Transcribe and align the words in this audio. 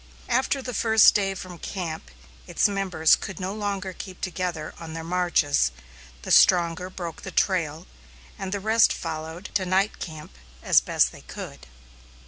After 0.29 0.63
the 0.63 0.73
first 0.73 1.13
day 1.13 1.35
from 1.35 1.59
camp, 1.59 2.09
its 2.47 2.67
members 2.67 3.15
could 3.15 3.39
no 3.39 3.53
longer 3.53 3.93
keep 3.93 4.19
together 4.19 4.73
on 4.79 4.93
their 4.93 5.03
marches. 5.03 5.69
The 6.23 6.31
stronger 6.31 6.89
broke 6.89 7.21
the 7.21 7.29
trail, 7.29 7.85
and 8.35 8.51
the 8.51 8.59
rest 8.59 8.93
followed 8.93 9.51
to 9.53 9.63
night 9.63 9.99
camp 9.99 10.31
as 10.63 10.81
best 10.81 11.11
they 11.11 11.21
could. 11.21 11.67